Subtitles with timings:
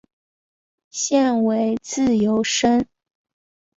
[0.89, 2.87] 现为自由身。